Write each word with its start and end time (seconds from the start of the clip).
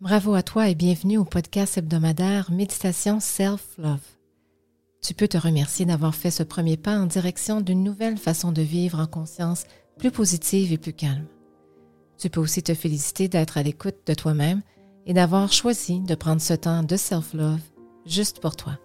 Bravo 0.00 0.32
à 0.32 0.42
toi 0.42 0.66
et 0.70 0.74
bienvenue 0.74 1.18
au 1.18 1.26
podcast 1.26 1.76
hebdomadaire 1.76 2.50
Méditation 2.50 3.20
Self-Love. 3.20 4.00
Tu 5.02 5.12
peux 5.12 5.28
te 5.28 5.36
remercier 5.36 5.84
d'avoir 5.84 6.14
fait 6.14 6.30
ce 6.30 6.42
premier 6.42 6.78
pas 6.78 6.98
en 6.98 7.04
direction 7.04 7.60
d'une 7.60 7.84
nouvelle 7.84 8.16
façon 8.16 8.50
de 8.50 8.62
vivre 8.62 8.98
en 8.98 9.06
conscience 9.06 9.64
plus 9.98 10.10
positive 10.10 10.72
et 10.72 10.78
plus 10.78 10.94
calme. 10.94 11.26
Tu 12.16 12.30
peux 12.30 12.40
aussi 12.40 12.62
te 12.62 12.72
féliciter 12.72 13.28
d'être 13.28 13.58
à 13.58 13.62
l'écoute 13.62 13.98
de 14.06 14.14
toi-même 14.14 14.62
et 15.04 15.12
d'avoir 15.12 15.52
choisi 15.52 16.00
de 16.00 16.14
prendre 16.14 16.40
ce 16.40 16.54
temps 16.54 16.82
de 16.82 16.96
self-love 16.96 17.60
juste 18.06 18.40
pour 18.40 18.56
toi. 18.56 18.78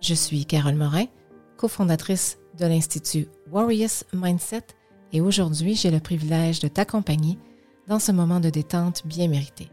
Je 0.00 0.14
suis 0.14 0.46
Carole 0.46 0.76
Morin, 0.76 1.06
cofondatrice 1.56 2.38
de 2.60 2.66
l'Institut 2.66 3.26
Warriors 3.50 4.04
Mindset 4.12 4.66
et 5.12 5.20
aujourd'hui 5.20 5.74
j'ai 5.74 5.90
le 5.90 5.98
privilège 5.98 6.60
de 6.60 6.68
t'accompagner 6.68 7.40
dans 7.88 7.98
ce 7.98 8.12
moment 8.12 8.38
de 8.38 8.50
détente 8.50 9.04
bien 9.04 9.26
mérité. 9.26 9.68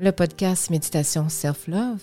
Le 0.00 0.12
podcast 0.12 0.70
Méditation 0.70 1.28
Self-Love 1.28 2.00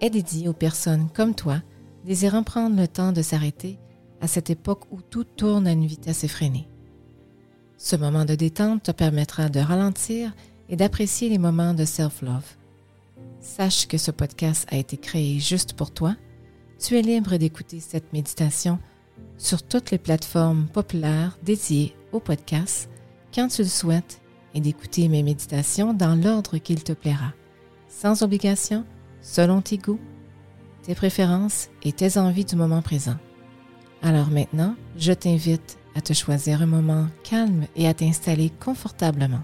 est 0.00 0.10
dédié 0.10 0.48
aux 0.48 0.52
personnes 0.52 1.08
comme 1.14 1.36
toi 1.36 1.62
désirant 2.04 2.42
prendre 2.42 2.76
le 2.76 2.88
temps 2.88 3.12
de 3.12 3.22
s'arrêter 3.22 3.78
à 4.20 4.26
cette 4.26 4.50
époque 4.50 4.82
où 4.90 5.00
tout 5.00 5.22
tourne 5.22 5.68
à 5.68 5.70
une 5.70 5.86
vitesse 5.86 6.24
effrénée. 6.24 6.68
Ce 7.76 7.94
moment 7.94 8.24
de 8.24 8.34
détente 8.34 8.82
te 8.82 8.90
permettra 8.90 9.48
de 9.48 9.60
ralentir 9.60 10.34
et 10.68 10.74
d'apprécier 10.74 11.28
les 11.28 11.38
moments 11.38 11.72
de 11.72 11.84
self-love. 11.84 12.56
Sache 13.40 13.86
que 13.86 13.96
ce 13.96 14.10
podcast 14.10 14.66
a 14.72 14.76
été 14.76 14.96
créé 14.96 15.38
juste 15.38 15.74
pour 15.74 15.92
toi. 15.92 16.16
Tu 16.80 16.98
es 16.98 17.02
libre 17.02 17.36
d'écouter 17.36 17.78
cette 17.78 18.12
méditation 18.12 18.80
sur 19.38 19.62
toutes 19.62 19.92
les 19.92 19.98
plateformes 19.98 20.66
populaires 20.66 21.38
dédiées 21.44 21.94
au 22.10 22.18
podcast 22.18 22.90
quand 23.32 23.46
tu 23.46 23.62
le 23.62 23.68
souhaites 23.68 24.19
et 24.54 24.60
d'écouter 24.60 25.08
mes 25.08 25.22
méditations 25.22 25.94
dans 25.94 26.14
l'ordre 26.14 26.58
qu'il 26.58 26.82
te 26.82 26.92
plaira, 26.92 27.32
sans 27.88 28.22
obligation, 28.22 28.84
selon 29.20 29.60
tes 29.60 29.78
goûts, 29.78 30.00
tes 30.82 30.94
préférences 30.94 31.68
et 31.82 31.92
tes 31.92 32.18
envies 32.18 32.44
du 32.44 32.56
moment 32.56 32.82
présent. 32.82 33.16
Alors 34.02 34.30
maintenant, 34.30 34.74
je 34.96 35.12
t'invite 35.12 35.78
à 35.94 36.00
te 36.00 36.12
choisir 36.12 36.62
un 36.62 36.66
moment 36.66 37.08
calme 37.22 37.66
et 37.76 37.86
à 37.86 37.94
t'installer 37.94 38.50
confortablement. 38.50 39.42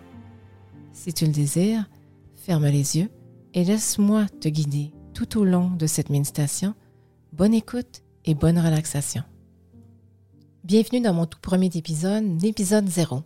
Si 0.93 1.12
tu 1.12 1.27
le 1.27 1.33
désires, 1.33 1.89
ferme 2.34 2.67
les 2.67 2.97
yeux 2.97 3.11
et 3.55 3.65
laisse-moi 3.65 4.27
te 4.41 4.49
guider 4.49 4.93
tout 5.12 5.39
au 5.39 5.45
long 5.45 5.71
de 5.71 5.87
cette 5.87 6.11
méditation. 6.11 6.75
Bonne 7.33 7.55
écoute 7.55 8.03
et 8.25 8.34
bonne 8.34 8.59
relaxation. 8.59 9.23
Bienvenue 10.65 11.01
dans 11.01 11.15
mon 11.15 11.27
tout 11.27 11.39
premier 11.41 11.71
épisode, 11.75 12.43
l'épisode 12.43 12.89
0 12.89 13.23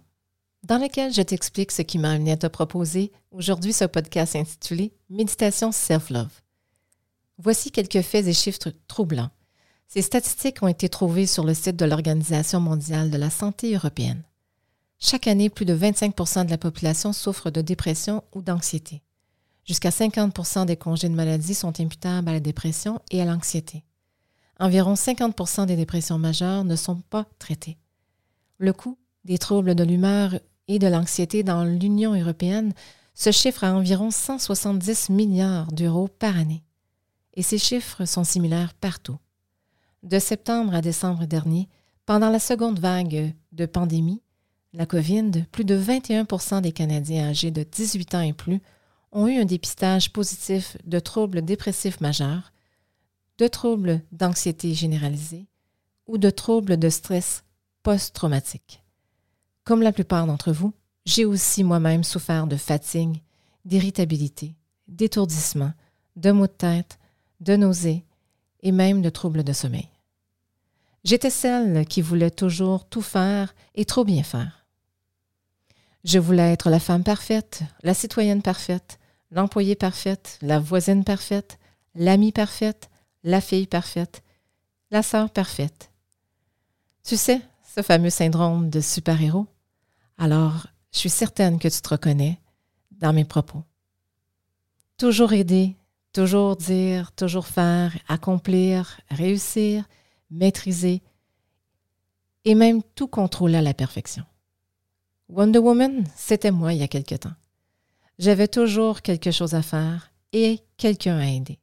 dans 0.64 0.78
lequel 0.78 1.12
je 1.12 1.22
t'explique 1.22 1.72
ce 1.72 1.82
qui 1.82 1.98
m'a 1.98 2.10
amené 2.10 2.32
à 2.32 2.36
te 2.36 2.46
proposer 2.46 3.12
aujourd'hui 3.30 3.72
ce 3.72 3.84
podcast 3.84 4.36
intitulé 4.36 4.92
Méditation 5.08 5.72
Self-Love. 5.72 6.42
Voici 7.38 7.70
quelques 7.70 8.02
faits 8.02 8.26
et 8.26 8.34
chiffres 8.34 8.70
troublants. 8.86 9.30
Ces 9.88 10.02
statistiques 10.02 10.62
ont 10.62 10.68
été 10.68 10.88
trouvées 10.88 11.26
sur 11.26 11.44
le 11.44 11.54
site 11.54 11.76
de 11.76 11.86
l'Organisation 11.86 12.60
mondiale 12.60 13.10
de 13.10 13.16
la 13.16 13.30
santé 13.30 13.74
européenne. 13.74 14.22
Chaque 14.98 15.26
année, 15.26 15.48
plus 15.48 15.64
de 15.64 15.74
25% 15.74 16.44
de 16.44 16.50
la 16.50 16.58
population 16.58 17.12
souffre 17.12 17.50
de 17.50 17.62
dépression 17.62 18.22
ou 18.34 18.42
d'anxiété. 18.42 19.02
Jusqu'à 19.64 19.90
50 19.90 20.66
des 20.66 20.76
congés 20.76 21.08
de 21.08 21.14
maladie 21.14 21.54
sont 21.54 21.80
imputables 21.80 22.28
à 22.28 22.34
la 22.34 22.40
dépression 22.40 23.00
et 23.10 23.22
à 23.22 23.24
l'anxiété. 23.24 23.84
Environ 24.58 24.92
50% 24.92 25.64
des 25.64 25.76
dépressions 25.76 26.18
majeures 26.18 26.64
ne 26.64 26.76
sont 26.76 27.00
pas 27.08 27.26
traitées. 27.38 27.78
Le 28.58 28.74
coût 28.74 28.98
des 29.24 29.38
troubles 29.38 29.74
de 29.74 29.84
l'humeur 29.84 30.38
et 30.70 30.78
de 30.78 30.86
l'anxiété 30.86 31.42
dans 31.42 31.64
l'Union 31.64 32.14
européenne 32.14 32.72
se 33.12 33.32
chiffre 33.32 33.64
à 33.64 33.74
environ 33.74 34.12
170 34.12 35.10
milliards 35.10 35.72
d'euros 35.72 36.06
par 36.06 36.38
année. 36.38 36.62
Et 37.34 37.42
ces 37.42 37.58
chiffres 37.58 38.04
sont 38.04 38.22
similaires 38.22 38.72
partout. 38.74 39.18
De 40.04 40.20
septembre 40.20 40.72
à 40.72 40.80
décembre 40.80 41.26
dernier, 41.26 41.68
pendant 42.06 42.30
la 42.30 42.38
seconde 42.38 42.78
vague 42.78 43.34
de 43.50 43.66
pandémie, 43.66 44.22
la 44.72 44.86
COVID, 44.86 45.44
plus 45.50 45.64
de 45.64 45.76
21% 45.76 46.60
des 46.60 46.70
Canadiens 46.70 47.30
âgés 47.30 47.50
de 47.50 47.64
18 47.64 48.14
ans 48.14 48.20
et 48.20 48.32
plus 48.32 48.60
ont 49.10 49.26
eu 49.26 49.40
un 49.40 49.44
dépistage 49.46 50.12
positif 50.12 50.76
de 50.84 51.00
troubles 51.00 51.42
dépressifs 51.42 52.00
majeurs, 52.00 52.52
de 53.38 53.48
troubles 53.48 54.02
d'anxiété 54.12 54.72
généralisée 54.72 55.48
ou 56.06 56.16
de 56.16 56.30
troubles 56.30 56.76
de 56.76 56.88
stress 56.88 57.42
post-traumatique. 57.82 58.79
Comme 59.64 59.82
la 59.82 59.92
plupart 59.92 60.26
d'entre 60.26 60.52
vous, 60.52 60.72
j'ai 61.04 61.24
aussi 61.24 61.64
moi-même 61.64 62.04
souffert 62.04 62.46
de 62.46 62.56
fatigue, 62.56 63.22
d'irritabilité, 63.64 64.54
d'étourdissement, 64.88 65.72
de 66.16 66.30
maux 66.32 66.46
de 66.46 66.52
tête, 66.52 66.98
de 67.40 67.56
nausées 67.56 68.04
et 68.62 68.72
même 68.72 69.02
de 69.02 69.10
troubles 69.10 69.44
de 69.44 69.52
sommeil. 69.52 69.88
J'étais 71.04 71.30
celle 71.30 71.86
qui 71.86 72.02
voulait 72.02 72.30
toujours 72.30 72.84
tout 72.84 73.02
faire 73.02 73.54
et 73.74 73.84
trop 73.84 74.04
bien 74.04 74.22
faire. 74.22 74.66
Je 76.04 76.18
voulais 76.18 76.52
être 76.52 76.70
la 76.70 76.80
femme 76.80 77.04
parfaite, 77.04 77.62
la 77.82 77.94
citoyenne 77.94 78.42
parfaite, 78.42 78.98
l'employée 79.30 79.74
parfaite, 79.74 80.38
la 80.42 80.58
voisine 80.58 81.04
parfaite, 81.04 81.58
l'amie 81.94 82.32
parfaite, 82.32 82.90
la 83.22 83.40
fille 83.40 83.66
parfaite, 83.66 84.22
la 84.90 85.02
sœur 85.02 85.30
parfaite. 85.30 85.90
Tu 87.04 87.16
sais, 87.16 87.40
ce 87.74 87.82
fameux 87.82 88.10
syndrome 88.10 88.68
de 88.68 88.80
super-héros. 88.80 89.46
Alors, 90.18 90.66
je 90.92 90.98
suis 90.98 91.10
certaine 91.10 91.58
que 91.58 91.68
tu 91.68 91.80
te 91.80 91.88
reconnais 91.88 92.40
dans 92.90 93.12
mes 93.12 93.24
propos. 93.24 93.62
Toujours 94.98 95.32
aider, 95.32 95.76
toujours 96.12 96.56
dire, 96.56 97.12
toujours 97.12 97.46
faire, 97.46 97.96
accomplir, 98.08 99.00
réussir, 99.08 99.84
maîtriser 100.30 101.00
et 102.44 102.54
même 102.56 102.82
tout 102.96 103.06
contrôler 103.06 103.58
à 103.58 103.62
la 103.62 103.74
perfection. 103.74 104.24
Wonder 105.28 105.60
Woman, 105.60 106.04
c'était 106.16 106.50
moi 106.50 106.72
il 106.72 106.80
y 106.80 106.84
a 106.84 106.88
quelque 106.88 107.14
temps. 107.14 107.36
J'avais 108.18 108.48
toujours 108.48 109.00
quelque 109.00 109.30
chose 109.30 109.54
à 109.54 109.62
faire 109.62 110.10
et 110.32 110.58
quelqu'un 110.76 111.18
à 111.18 111.26
aider. 111.26 111.60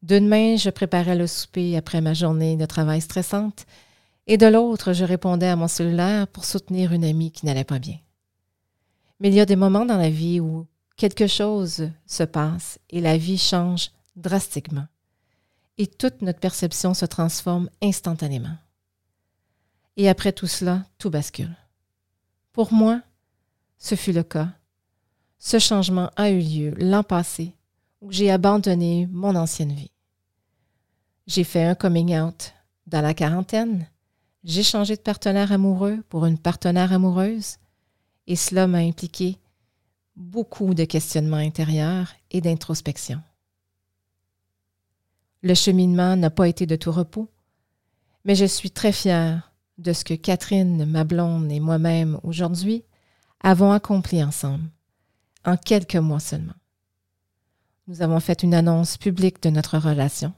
D'une 0.00 0.28
main, 0.28 0.56
je 0.56 0.70
préparais 0.70 1.16
le 1.16 1.26
souper 1.26 1.76
après 1.76 2.00
ma 2.00 2.14
journée 2.14 2.56
de 2.56 2.66
travail 2.66 3.00
stressante 3.00 3.66
et 4.26 4.38
de 4.38 4.46
l'autre, 4.46 4.92
je 4.92 5.04
répondais 5.04 5.48
à 5.48 5.56
mon 5.56 5.68
cellulaire 5.68 6.26
pour 6.28 6.44
soutenir 6.44 6.92
une 6.92 7.04
amie 7.04 7.30
qui 7.30 7.46
n'allait 7.46 7.64
pas 7.64 7.78
bien. 7.78 7.98
Mais 9.20 9.28
il 9.28 9.34
y 9.34 9.40
a 9.40 9.46
des 9.46 9.56
moments 9.56 9.84
dans 9.84 9.98
la 9.98 10.10
vie 10.10 10.40
où 10.40 10.66
quelque 10.96 11.26
chose 11.26 11.90
se 12.06 12.22
passe 12.22 12.78
et 12.90 13.00
la 13.00 13.16
vie 13.16 13.38
change 13.38 13.90
drastiquement. 14.16 14.86
Et 15.76 15.86
toute 15.86 16.22
notre 16.22 16.40
perception 16.40 16.94
se 16.94 17.04
transforme 17.04 17.68
instantanément. 17.82 18.56
Et 19.96 20.08
après 20.08 20.32
tout 20.32 20.46
cela, 20.46 20.84
tout 20.98 21.10
bascule. 21.10 21.54
Pour 22.52 22.72
moi, 22.72 23.00
ce 23.78 23.94
fut 23.94 24.12
le 24.12 24.22
cas. 24.22 24.48
Ce 25.38 25.58
changement 25.58 26.10
a 26.16 26.30
eu 26.30 26.40
lieu 26.40 26.74
l'an 26.78 27.02
passé 27.02 27.52
où 28.00 28.10
j'ai 28.12 28.30
abandonné 28.30 29.08
mon 29.10 29.34
ancienne 29.34 29.72
vie. 29.72 29.90
J'ai 31.26 31.44
fait 31.44 31.64
un 31.64 31.74
coming 31.74 32.16
out 32.16 32.52
dans 32.86 33.00
la 33.00 33.14
quarantaine. 33.14 33.88
J'ai 34.44 34.62
changé 34.62 34.94
de 34.94 35.00
partenaire 35.00 35.52
amoureux 35.52 36.02
pour 36.10 36.26
une 36.26 36.38
partenaire 36.38 36.92
amoureuse 36.92 37.56
et 38.26 38.36
cela 38.36 38.66
m'a 38.66 38.78
impliqué 38.78 39.38
beaucoup 40.16 40.74
de 40.74 40.84
questionnements 40.84 41.38
intérieurs 41.38 42.12
et 42.30 42.42
d'introspection. 42.42 43.22
Le 45.42 45.54
cheminement 45.54 46.16
n'a 46.16 46.28
pas 46.28 46.46
été 46.46 46.66
de 46.66 46.76
tout 46.76 46.92
repos, 46.92 47.30
mais 48.24 48.34
je 48.34 48.44
suis 48.44 48.70
très 48.70 48.92
fière 48.92 49.52
de 49.78 49.94
ce 49.94 50.04
que 50.04 50.14
Catherine, 50.14 50.84
ma 50.84 51.04
blonde 51.04 51.50
et 51.50 51.60
moi-même 51.60 52.20
aujourd'hui 52.22 52.84
avons 53.40 53.72
accompli 53.72 54.22
ensemble, 54.22 54.68
en 55.44 55.56
quelques 55.56 55.96
mois 55.96 56.20
seulement. 56.20 56.54
Nous 57.86 58.02
avons 58.02 58.20
fait 58.20 58.42
une 58.42 58.54
annonce 58.54 58.98
publique 58.98 59.42
de 59.42 59.50
notre 59.50 59.78
relation, 59.78 60.34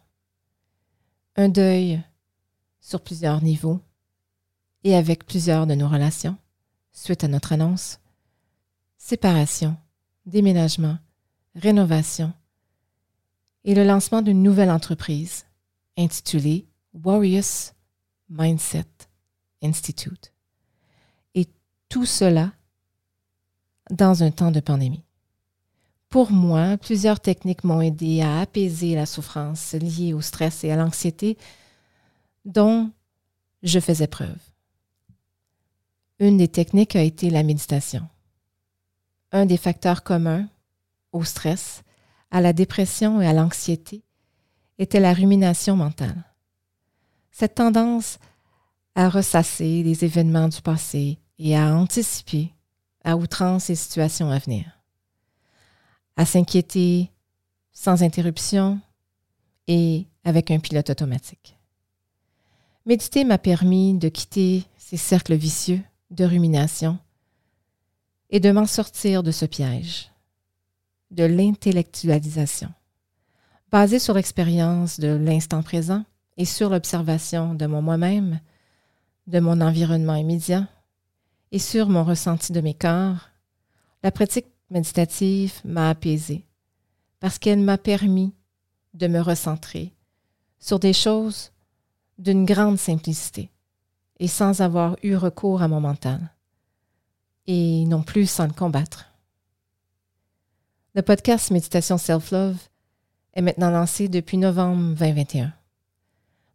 un 1.34 1.48
deuil 1.48 2.02
sur 2.80 3.00
plusieurs 3.00 3.42
niveaux 3.42 3.80
et 4.86 4.94
avec 4.94 5.26
plusieurs 5.26 5.66
de 5.66 5.74
nos 5.74 5.88
relations, 5.88 6.36
suite 6.92 7.24
à 7.24 7.28
notre 7.28 7.52
annonce, 7.52 7.98
séparation, 8.98 9.76
déménagement, 10.26 10.96
rénovation 11.56 12.32
et 13.64 13.74
le 13.74 13.82
lancement 13.82 14.22
d'une 14.22 14.44
nouvelle 14.44 14.70
entreprise 14.70 15.44
intitulée 15.98 16.68
Warriors 16.94 17.72
Mindset 18.28 18.86
Institute. 19.60 20.32
Et 21.34 21.48
tout 21.88 22.06
cela 22.06 22.52
dans 23.90 24.22
un 24.22 24.30
temps 24.30 24.52
de 24.52 24.60
pandémie. 24.60 25.02
Pour 26.10 26.30
moi, 26.30 26.76
plusieurs 26.76 27.18
techniques 27.18 27.64
m'ont 27.64 27.80
aidé 27.80 28.22
à 28.22 28.38
apaiser 28.38 28.94
la 28.94 29.06
souffrance 29.06 29.72
liée 29.72 30.12
au 30.12 30.20
stress 30.20 30.62
et 30.62 30.70
à 30.70 30.76
l'anxiété 30.76 31.36
dont 32.44 32.92
je 33.64 33.80
faisais 33.80 34.06
preuve. 34.06 34.38
Une 36.18 36.38
des 36.38 36.48
techniques 36.48 36.96
a 36.96 37.02
été 37.02 37.28
la 37.28 37.42
méditation. 37.42 38.08
Un 39.32 39.44
des 39.44 39.58
facteurs 39.58 40.02
communs 40.02 40.48
au 41.12 41.24
stress, 41.24 41.82
à 42.30 42.40
la 42.40 42.52
dépression 42.52 43.20
et 43.20 43.26
à 43.26 43.34
l'anxiété 43.34 44.02
était 44.78 45.00
la 45.00 45.12
rumination 45.12 45.76
mentale. 45.76 46.24
Cette 47.30 47.56
tendance 47.56 48.18
à 48.94 49.10
ressasser 49.10 49.82
les 49.82 50.04
événements 50.04 50.48
du 50.48 50.62
passé 50.62 51.18
et 51.38 51.56
à 51.56 51.74
anticiper 51.74 52.52
à 53.04 53.16
outrance 53.16 53.68
les 53.68 53.74
situations 53.74 54.30
à 54.30 54.38
venir, 54.38 54.80
à 56.16 56.24
s'inquiéter 56.24 57.10
sans 57.72 58.02
interruption 58.02 58.80
et 59.68 60.06
avec 60.24 60.50
un 60.50 60.58
pilote 60.60 60.88
automatique. 60.88 61.58
Méditer 62.86 63.24
m'a 63.24 63.38
permis 63.38 63.94
de 63.94 64.08
quitter 64.08 64.64
ces 64.78 64.96
cercles 64.96 65.34
vicieux 65.34 65.82
de 66.10 66.24
rumination 66.24 66.98
et 68.30 68.40
de 68.40 68.50
m'en 68.50 68.66
sortir 68.66 69.22
de 69.22 69.30
ce 69.30 69.44
piège, 69.44 70.10
de 71.10 71.24
l'intellectualisation, 71.24 72.72
basé 73.70 73.98
sur 73.98 74.14
l'expérience 74.14 75.00
de 75.00 75.08
l'instant 75.08 75.62
présent 75.62 76.04
et 76.36 76.44
sur 76.44 76.70
l'observation 76.70 77.54
de 77.54 77.66
mon 77.66 77.82
moi-même, 77.82 78.40
de 79.26 79.40
mon 79.40 79.60
environnement 79.60 80.16
immédiat 80.16 80.68
et 81.52 81.58
sur 81.58 81.88
mon 81.88 82.04
ressenti 82.04 82.52
de 82.52 82.60
mes 82.60 82.74
corps, 82.74 83.30
la 84.02 84.10
pratique 84.10 84.46
méditative 84.70 85.54
m'a 85.64 85.90
apaisée 85.90 86.44
parce 87.20 87.38
qu'elle 87.38 87.60
m'a 87.60 87.78
permis 87.78 88.34
de 88.94 89.06
me 89.06 89.20
recentrer 89.20 89.94
sur 90.58 90.78
des 90.78 90.92
choses 90.92 91.52
d'une 92.18 92.44
grande 92.44 92.78
simplicité 92.78 93.50
et 94.18 94.28
sans 94.28 94.60
avoir 94.60 94.96
eu 95.02 95.16
recours 95.16 95.62
à 95.62 95.68
mon 95.68 95.80
mental, 95.80 96.20
et 97.46 97.84
non 97.86 98.02
plus 98.02 98.26
sans 98.26 98.46
le 98.46 98.52
combattre. 98.52 99.06
Le 100.94 101.02
podcast 101.02 101.50
Méditation 101.50 101.98
Self-Love 101.98 102.56
est 103.34 103.42
maintenant 103.42 103.70
lancé 103.70 104.08
depuis 104.08 104.38
novembre 104.38 104.94
2021. 104.94 105.52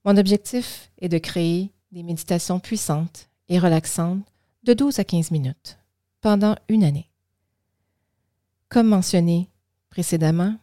Mon 0.03 0.17
objectif 0.17 0.91
est 0.99 1.09
de 1.09 1.19
créer 1.19 1.71
des 1.91 2.01
méditations 2.01 2.59
puissantes 2.59 3.29
et 3.49 3.59
relaxantes 3.59 4.25
de 4.63 4.73
12 4.73 4.99
à 4.99 5.03
15 5.03 5.31
minutes 5.31 5.77
pendant 6.21 6.55
une 6.69 6.83
année. 6.83 7.09
Comme 8.69 8.87
mentionné 8.87 9.49
précédemment, 9.89 10.55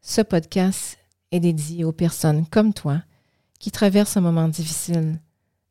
ce 0.00 0.22
podcast 0.22 0.98
est 1.32 1.40
dédié 1.40 1.84
aux 1.84 1.92
personnes 1.92 2.46
comme 2.46 2.72
toi 2.72 3.02
qui 3.58 3.70
traversent 3.70 4.16
un 4.16 4.22
moment 4.22 4.48
difficile 4.48 5.20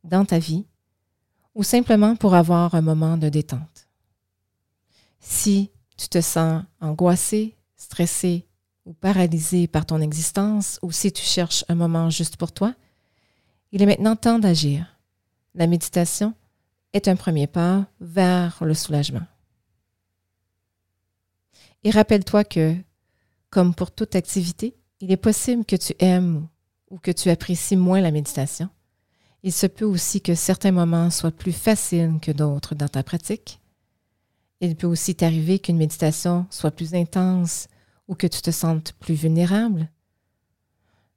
dans 0.04 0.26
ta 0.26 0.38
vie 0.38 0.66
ou 1.56 1.64
simplement 1.64 2.16
pour 2.16 2.36
avoir 2.36 2.76
un 2.76 2.82
moment 2.82 3.18
de 3.18 3.30
détente. 3.30 3.88
Si 5.20 5.72
tu 5.98 6.10
te 6.10 6.22
sens 6.22 6.64
angoissé, 6.82 7.56
stressé 7.78 8.46
ou 8.86 8.94
paralysé 8.94 9.68
par 9.68 9.86
ton 9.86 10.02
existence 10.02 10.78
ou 10.82 10.92
si 10.92 11.12
tu 11.12 11.24
cherches 11.24 11.66
un 11.70 11.76
moment 11.76 12.10
juste 12.10 12.38
pour 12.38 12.52
toi, 12.52 12.76
il 13.72 13.82
est 13.82 13.88
maintenant 13.88 14.16
temps 14.16 14.40
d'agir. 14.40 15.00
La 15.56 15.68
méditation 15.68 16.34
est 16.94 17.08
un 17.08 17.16
premier 17.16 17.48
pas 17.48 17.88
vers 18.00 18.64
le 18.64 18.74
soulagement. 18.74 19.26
Et 21.84 21.92
rappelle-toi 21.92 22.44
que, 22.44 22.76
comme 23.50 23.74
pour 23.74 23.92
toute 23.92 24.16
activité, 24.16 24.76
il 25.00 25.12
est 25.12 25.18
possible 25.18 25.66
que 25.66 25.76
tu 25.76 25.94
aimes 26.00 26.48
ou 26.90 26.98
que 26.98 27.12
tu 27.12 27.30
apprécies 27.30 27.76
moins 27.76 28.02
la 28.02 28.12
méditation. 28.12 28.70
Il 29.46 29.54
se 29.54 29.68
peut 29.68 29.86
aussi 29.86 30.22
que 30.22 30.34
certains 30.34 30.72
moments 30.72 31.12
soient 31.12 31.30
plus 31.30 31.52
faciles 31.54 32.18
que 32.20 32.32
d'autres 32.32 32.74
dans 32.74 32.88
ta 32.88 33.04
pratique. 33.04 33.62
Il 34.60 34.76
peut 34.76 34.88
aussi 34.88 35.14
t'arriver 35.14 35.60
qu'une 35.60 35.78
méditation 35.78 36.48
soit 36.50 36.72
plus 36.72 36.96
intense 36.96 37.68
ou 38.08 38.16
que 38.16 38.26
tu 38.26 38.42
te 38.42 38.50
sentes 38.50 38.94
plus 38.94 39.14
vulnérable. 39.14 39.88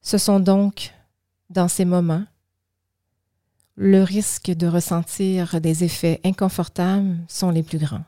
Ce 0.02 0.18
sont 0.18 0.40
donc, 0.40 0.92
dans 1.48 1.68
ces 1.68 1.86
moments, 1.86 2.26
le 3.76 4.02
risque 4.02 4.50
de 4.50 4.66
ressentir 4.66 5.58
des 5.62 5.84
effets 5.84 6.20
inconfortables 6.22 7.16
sont 7.28 7.50
les 7.50 7.62
plus 7.62 7.78
grands. 7.78 8.04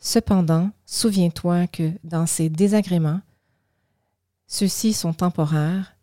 Cependant, 0.00 0.70
souviens-toi 0.84 1.66
que 1.68 1.92
dans 2.04 2.26
ces 2.26 2.50
désagréments, 2.50 3.22
ceux-ci 4.48 4.92
sont 4.92 5.14
temporaires 5.14 5.93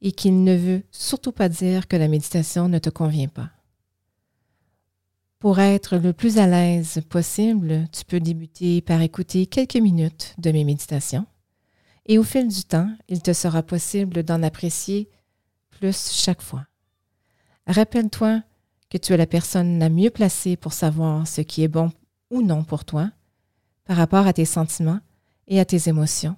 et 0.00 0.12
qu'il 0.12 0.44
ne 0.44 0.56
veut 0.56 0.82
surtout 0.90 1.32
pas 1.32 1.48
dire 1.48 1.88
que 1.88 1.96
la 1.96 2.08
méditation 2.08 2.68
ne 2.68 2.78
te 2.78 2.90
convient 2.90 3.28
pas. 3.28 3.50
Pour 5.38 5.60
être 5.60 5.96
le 5.96 6.12
plus 6.12 6.38
à 6.38 6.46
l'aise 6.46 7.00
possible, 7.08 7.86
tu 7.92 8.04
peux 8.04 8.20
débuter 8.20 8.80
par 8.80 9.00
écouter 9.02 9.46
quelques 9.46 9.76
minutes 9.76 10.34
de 10.38 10.50
mes 10.50 10.64
méditations 10.64 11.26
et 12.06 12.18
au 12.18 12.24
fil 12.24 12.48
du 12.48 12.64
temps, 12.64 12.90
il 13.08 13.22
te 13.22 13.32
sera 13.32 13.62
possible 13.62 14.22
d'en 14.22 14.42
apprécier 14.42 15.10
plus 15.70 16.10
chaque 16.10 16.42
fois. 16.42 16.66
Rappelle-toi 17.66 18.42
que 18.90 18.98
tu 18.98 19.12
es 19.12 19.16
la 19.16 19.26
personne 19.26 19.78
la 19.78 19.90
mieux 19.90 20.10
placée 20.10 20.56
pour 20.56 20.72
savoir 20.72 21.28
ce 21.28 21.42
qui 21.42 21.62
est 21.62 21.68
bon 21.68 21.92
ou 22.30 22.42
non 22.42 22.64
pour 22.64 22.84
toi 22.84 23.10
par 23.84 23.96
rapport 23.96 24.26
à 24.26 24.32
tes 24.32 24.46
sentiments 24.46 25.00
et 25.46 25.60
à 25.60 25.64
tes 25.64 25.88
émotions 25.88 26.36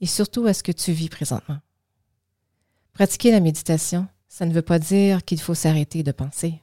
et 0.00 0.06
surtout 0.06 0.44
à 0.46 0.54
ce 0.54 0.62
que 0.62 0.72
tu 0.72 0.92
vis 0.92 1.08
présentement. 1.08 1.58
Pratiquer 2.92 3.30
la 3.30 3.40
méditation, 3.40 4.08
ça 4.28 4.46
ne 4.46 4.52
veut 4.52 4.62
pas 4.62 4.78
dire 4.78 5.24
qu'il 5.24 5.40
faut 5.40 5.54
s'arrêter 5.54 6.02
de 6.02 6.12
penser. 6.12 6.62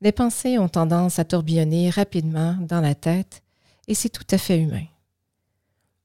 Les 0.00 0.12
pensées 0.12 0.58
ont 0.58 0.68
tendance 0.68 1.18
à 1.18 1.24
tourbillonner 1.24 1.90
rapidement 1.90 2.56
dans 2.60 2.80
la 2.80 2.94
tête 2.94 3.42
et 3.88 3.94
c'est 3.94 4.08
tout 4.08 4.26
à 4.30 4.38
fait 4.38 4.60
humain. 4.60 4.86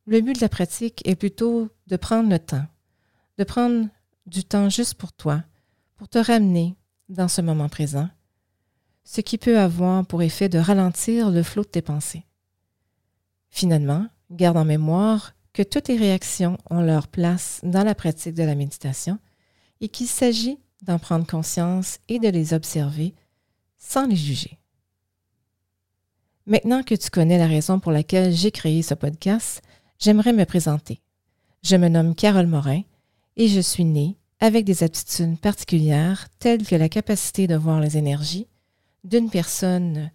Le 0.06 0.22
but 0.22 0.36
de 0.36 0.42
la 0.42 0.50
pratique 0.50 1.02
est 1.08 1.16
plutôt 1.16 1.70
de 1.88 1.96
prendre 1.96 2.30
le 2.30 2.40
temps, 2.40 2.66
de 3.38 3.44
prendre 3.44 3.88
du 4.26 4.44
temps 4.44 4.70
juste 4.70 4.96
pour 4.96 5.14
toi, 5.14 5.44
pour 5.96 6.10
te 6.10 6.18
ramener 6.18 6.76
dans 7.10 7.28
ce 7.28 7.42
moment 7.42 7.70
présent, 7.70 8.10
ce 9.04 9.22
qui 9.22 9.38
peut 9.38 9.60
avoir 9.60 10.06
pour 10.06 10.24
effet 10.24 10.50
de 10.50 10.58
ralentir 10.58 11.30
le 11.30 11.44
flot 11.44 11.64
de 11.64 11.70
tes 11.70 11.82
pensées. 11.82 12.26
Finalement, 13.50 14.08
garde 14.32 14.58
en 14.58 14.66
mémoire 14.66 15.34
que 15.54 15.62
toutes 15.62 15.88
les 15.88 15.98
réactions 15.98 16.58
ont 16.70 16.82
leur 16.82 17.08
place 17.08 17.60
dans 17.64 17.84
la 17.84 17.96
pratique 17.96 18.34
de 18.34 18.44
la 18.44 18.56
méditation 18.56 19.20
et 19.82 19.90
qu'il 19.90 20.08
s'agit 20.08 20.60
d'en 20.82 21.00
prendre 21.00 21.28
conscience 21.28 22.00
et 22.10 22.20
de 22.20 22.28
les 22.28 22.54
observer 22.54 23.14
sans 23.78 24.08
les 24.08 24.16
juger. 24.16 24.60
Maintenant 26.46 26.84
que 26.84 26.96
tu 26.96 27.10
connais 27.10 27.38
la 27.38 27.48
raison 27.48 27.80
pour 27.80 27.92
laquelle 27.92 28.34
j'ai 28.34 28.52
créé 28.52 28.82
ce 28.82 28.94
podcast, 28.94 29.62
j'aimerais 30.00 30.34
me 30.34 30.46
présenter. 30.46 31.02
Je 31.64 31.78
me 31.78 31.88
nomme 31.88 32.16
Carole 32.16 32.48
Morin 32.48 32.82
et 33.38 33.48
je 33.48 33.62
suis 33.62 33.86
née 33.86 34.18
avec 34.40 34.66
des 34.66 34.84
aptitudes 34.84 35.40
particulières 35.40 36.28
telles 36.40 36.68
que 36.68 36.76
la 36.76 36.90
capacité 36.90 37.48
de 37.48 37.56
voir 37.56 37.80
les 37.80 37.98
énergies 37.98 38.48
d'une 39.06 39.30
personne, 39.30 40.12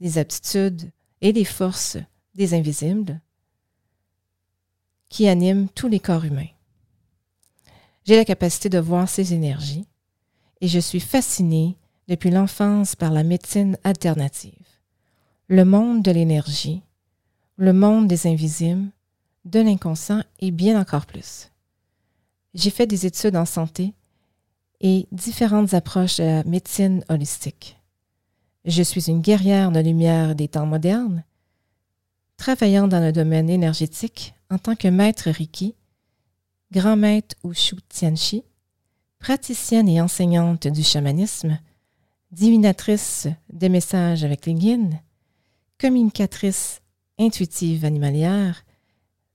des 0.00 0.18
aptitudes 0.18 0.90
et 1.20 1.32
les 1.32 1.44
forces 1.44 1.98
des 2.34 2.54
invisibles, 2.54 3.20
qui 5.08 5.28
anime 5.28 5.68
tous 5.68 5.88
les 5.88 6.00
corps 6.00 6.24
humains. 6.24 6.48
J'ai 8.04 8.16
la 8.16 8.24
capacité 8.24 8.68
de 8.68 8.78
voir 8.78 9.08
ces 9.08 9.34
énergies 9.34 9.86
et 10.60 10.68
je 10.68 10.78
suis 10.78 11.00
fascinée 11.00 11.76
depuis 12.08 12.30
l'enfance 12.30 12.94
par 12.94 13.10
la 13.10 13.24
médecine 13.24 13.76
alternative, 13.84 14.52
le 15.48 15.64
monde 15.64 16.02
de 16.02 16.10
l'énergie, 16.10 16.82
le 17.56 17.72
monde 17.72 18.06
des 18.06 18.26
invisibles, 18.26 18.90
de 19.44 19.60
l'inconscient 19.60 20.22
et 20.40 20.50
bien 20.50 20.80
encore 20.80 21.06
plus. 21.06 21.50
J'ai 22.54 22.70
fait 22.70 22.86
des 22.86 23.06
études 23.06 23.36
en 23.36 23.44
santé 23.44 23.94
et 24.80 25.06
différentes 25.12 25.74
approches 25.74 26.18
de 26.18 26.24
la 26.24 26.44
médecine 26.44 27.04
holistique. 27.08 27.78
Je 28.64 28.82
suis 28.82 29.08
une 29.08 29.20
guerrière 29.20 29.70
de 29.70 29.80
lumière 29.80 30.34
des 30.34 30.48
temps 30.48 30.66
modernes, 30.66 31.24
travaillant 32.36 32.88
dans 32.88 33.00
le 33.00 33.12
domaine 33.12 33.50
énergétique 33.50 34.34
en 34.50 34.58
tant 34.58 34.76
que 34.76 34.88
maître 34.88 35.30
Reiki, 35.30 35.74
grand 36.72 36.96
maître 36.96 37.34
Ushu 37.44 37.76
Tianchi, 37.88 38.44
praticienne 39.18 39.88
et 39.88 40.00
enseignante 40.00 40.66
du 40.66 40.82
chamanisme, 40.82 41.58
divinatrice 42.30 43.28
des 43.52 43.68
messages 43.68 44.24
avec 44.24 44.46
les 44.46 44.78
communicatrice 45.78 46.80
intuitive 47.18 47.84
animalière, 47.84 48.64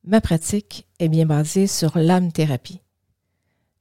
ma 0.04 0.22
pratique 0.22 0.88
est 1.00 1.10
bien 1.10 1.26
basée 1.26 1.68
sur 1.68 1.98
l'âme-thérapie. 1.98 2.82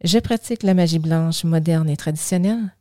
Je 0.02 0.18
pratique 0.18 0.62
la 0.62 0.74
magie 0.74 0.98
blanche 0.98 1.44
moderne 1.44 1.88
et 1.88 1.96
traditionnelle 1.96 2.74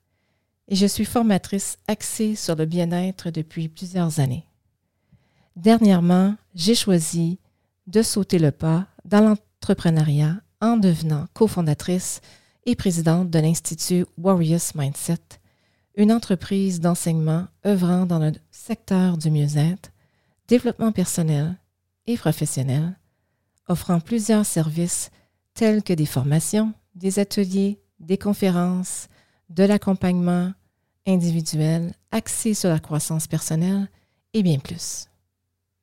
et 0.67 0.75
je 0.75 0.85
suis 0.85 1.05
formatrice 1.05 1.77
axée 1.87 2.35
sur 2.35 2.55
le 2.55 2.65
bien-être 2.65 3.29
depuis 3.29 3.67
plusieurs 3.67 4.19
années. 4.19 4.48
Dernièrement, 5.59 6.37
j'ai 6.55 6.73
choisi 6.73 7.37
de 7.85 8.01
sauter 8.01 8.39
le 8.39 8.51
pas 8.51 8.87
dans 9.03 9.19
l'entrepreneuriat 9.19 10.37
en 10.61 10.77
devenant 10.77 11.25
cofondatrice 11.33 12.21
et 12.65 12.77
présidente 12.77 13.29
de 13.29 13.39
l'Institut 13.39 14.05
Warriors 14.17 14.71
Mindset, 14.75 15.19
une 15.95 16.13
entreprise 16.13 16.79
d'enseignement 16.79 17.47
œuvrant 17.65 18.05
dans 18.05 18.19
le 18.19 18.31
secteur 18.51 19.17
du 19.17 19.31
mieux-être, 19.31 19.91
développement 20.47 20.93
personnel 20.93 21.57
et 22.07 22.15
professionnel, 22.15 22.97
offrant 23.67 23.99
plusieurs 23.99 24.45
services 24.45 25.11
tels 25.55 25.83
que 25.83 25.91
des 25.91 26.05
formations, 26.05 26.71
des 26.95 27.19
ateliers, 27.19 27.81
des 27.99 28.17
conférences, 28.17 29.09
de 29.49 29.65
l'accompagnement 29.65 30.53
individuel 31.05 31.93
axé 32.11 32.53
sur 32.53 32.69
la 32.69 32.79
croissance 32.79 33.27
personnelle 33.27 33.89
et 34.33 34.41
bien 34.41 34.59
plus. 34.59 35.08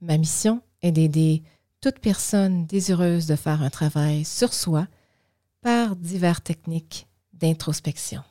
Ma 0.00 0.18
mission 0.18 0.62
est 0.82 0.92
d'aider 0.92 1.42
toute 1.80 1.98
personne 2.00 2.66
désireuse 2.66 3.26
de 3.26 3.36
faire 3.36 3.62
un 3.62 3.70
travail 3.70 4.24
sur 4.24 4.52
soi 4.52 4.86
par 5.62 5.96
diverses 5.96 6.42
techniques 6.42 7.06
d'introspection. 7.32 8.22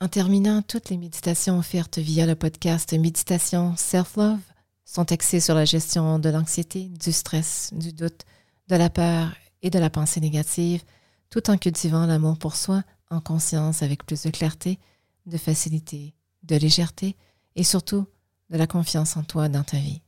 En 0.00 0.08
terminant, 0.08 0.62
toutes 0.62 0.88
les 0.88 0.96
méditations 0.96 1.58
offertes 1.58 1.98
via 1.98 2.24
le 2.24 2.34
podcast 2.34 2.92
Méditation 2.94 3.76
Self-Love 3.76 4.40
sont 4.86 5.12
axées 5.12 5.40
sur 5.40 5.54
la 5.54 5.66
gestion 5.66 6.18
de 6.18 6.30
l'anxiété, 6.30 6.88
du 6.88 7.12
stress, 7.12 7.70
du 7.74 7.92
doute, 7.92 8.24
de 8.68 8.76
la 8.76 8.88
peur 8.88 9.34
et 9.62 9.68
de 9.68 9.78
la 9.78 9.90
pensée 9.90 10.20
négative, 10.20 10.82
tout 11.28 11.50
en 11.50 11.58
cultivant 11.58 12.06
l'amour 12.06 12.38
pour 12.38 12.56
soi 12.56 12.82
en 13.10 13.20
conscience 13.20 13.82
avec 13.82 14.06
plus 14.06 14.22
de 14.22 14.30
clarté, 14.30 14.78
de 15.26 15.36
facilité, 15.36 16.14
de 16.44 16.56
légèreté 16.56 17.16
et 17.54 17.64
surtout 17.64 18.06
de 18.50 18.58
la 18.58 18.66
confiance 18.66 19.16
en 19.16 19.22
toi 19.22 19.48
dans 19.48 19.62
ta 19.62 19.76
vie. 19.76 20.02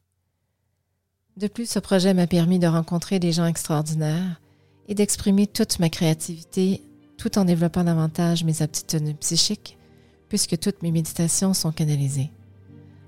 De 1.37 1.47
plus, 1.47 1.69
ce 1.69 1.79
projet 1.79 2.13
m'a 2.13 2.27
permis 2.27 2.59
de 2.59 2.67
rencontrer 2.67 3.19
des 3.19 3.33
gens 3.33 3.47
extraordinaires 3.47 4.41
et 4.89 4.95
d'exprimer 4.95 5.47
toute 5.47 5.79
ma 5.79 5.89
créativité 5.89 6.83
tout 7.17 7.39
en 7.39 7.45
développant 7.45 7.85
davantage 7.85 8.45
mes 8.45 8.63
aptitudes 8.63 9.17
psychiques, 9.19 9.79
puisque 10.29 10.59
toutes 10.59 10.83
mes 10.83 10.91
méditations 10.91 11.55
sont 11.55 11.73
canalisées. 11.73 12.31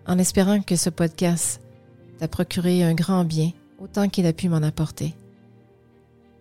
En 0.06 0.18
espérant 0.18 0.60
que 0.60 0.76
ce 0.76 0.88
podcast 0.88 1.60
t'a 2.18 2.28
procuré 2.28 2.84
un 2.84 2.94
grand 2.94 3.24
bien 3.24 3.50
autant 3.78 4.08
qu'il 4.08 4.26
a 4.26 4.32
pu 4.32 4.48
m'en 4.48 4.62
apporter. 4.62 5.14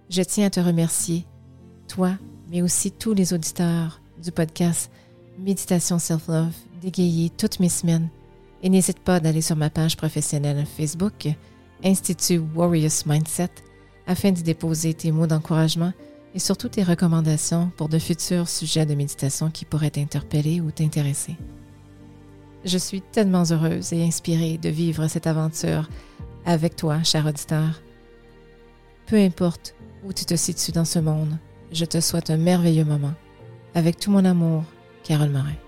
Je 0.09 0.21
tiens 0.21 0.47
à 0.47 0.49
te 0.49 0.59
remercier, 0.59 1.25
toi, 1.87 2.11
mais 2.49 2.61
aussi 2.61 2.91
tous 2.91 3.13
les 3.13 3.33
auditeurs 3.33 4.01
du 4.21 4.31
podcast 4.31 4.91
Méditation 5.39 5.97
Self-Love, 5.97 6.53
d'égayer 6.81 7.29
toutes 7.31 7.59
mes 7.59 7.69
semaines. 7.69 8.09
Et 8.63 8.69
n'hésite 8.69 8.99
pas 8.99 9.19
d'aller 9.19 9.41
sur 9.41 9.57
ma 9.57 9.69
page 9.69 9.97
professionnelle 9.97 10.65
Facebook, 10.65 11.27
Institut 11.83 12.41
Warriors 12.55 13.05
Mindset, 13.05 13.49
afin 14.07 14.31
d'y 14.31 14.41
déposer 14.41 14.93
tes 14.93 15.11
mots 15.11 15.27
d'encouragement 15.27 15.91
et 16.33 16.39
surtout 16.39 16.69
tes 16.69 16.83
recommandations 16.83 17.71
pour 17.75 17.89
de 17.89 17.99
futurs 17.99 18.47
sujets 18.47 18.85
de 18.85 18.95
méditation 18.95 19.51
qui 19.51 19.65
pourraient 19.65 19.91
t'interpeller 19.91 20.61
ou 20.61 20.71
t'intéresser. 20.71 21.35
Je 22.63 22.77
suis 22.77 23.01
tellement 23.01 23.43
heureuse 23.51 23.91
et 23.91 24.03
inspirée 24.03 24.57
de 24.57 24.69
vivre 24.69 25.07
cette 25.07 25.27
aventure 25.27 25.89
avec 26.45 26.77
toi, 26.77 27.03
cher 27.03 27.25
auditeur. 27.25 27.81
Peu 29.07 29.17
importe 29.17 29.75
où 30.05 30.13
tu 30.13 30.23
te 30.23 30.35
situes 30.35 30.71
dans 30.71 30.85
ce 30.85 30.99
monde, 30.99 31.37
je 31.73 31.83
te 31.83 31.99
souhaite 31.99 32.29
un 32.29 32.37
merveilleux 32.37 32.85
moment. 32.85 33.13
Avec 33.75 33.99
tout 33.99 34.11
mon 34.11 34.23
amour, 34.23 34.63
Carole 35.03 35.31
Morin. 35.31 35.62